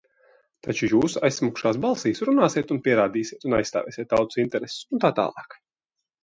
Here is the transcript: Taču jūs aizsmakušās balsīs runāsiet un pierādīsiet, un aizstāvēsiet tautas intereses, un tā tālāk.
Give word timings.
Taču 0.67 0.87
jūs 0.93 1.17
aizsmakušās 1.27 1.77
balsīs 1.83 2.21
runāsiet 2.29 2.73
un 2.77 2.79
pierādīsiet, 2.87 3.45
un 3.51 3.57
aizstāvēsiet 3.59 4.11
tautas 4.15 4.41
intereses, 4.47 4.81
un 4.97 5.05
tā 5.05 5.13
tālāk. 5.23 5.61